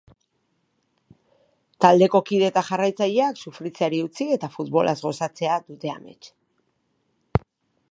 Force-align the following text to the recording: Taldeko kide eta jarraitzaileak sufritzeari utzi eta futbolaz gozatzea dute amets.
Taldeko 1.85 2.21
kide 2.29 2.47
eta 2.53 2.63
jarraitzaileak 2.71 3.43
sufritzeari 3.45 4.01
utzi 4.07 4.29
eta 4.39 4.51
futbolaz 4.57 4.97
gozatzea 5.05 5.61
dute 5.71 5.95
amets. 5.99 6.35